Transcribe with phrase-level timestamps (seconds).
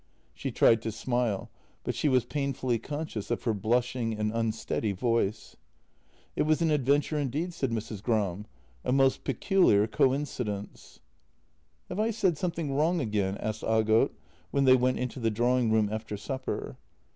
[0.33, 1.51] She tried to smile,
[1.83, 5.57] but she was painfully conscious of her blushing and unsteady voice."
[6.35, 8.01] It was an adventure, indeed," said Mrs.
[8.01, 8.47] Gram."
[8.83, 11.01] A most peculiar coincidence.""
[11.89, 14.09] Have I said something wrong again?" asked Aagot
[14.49, 16.77] when they went into the drawing room after supper.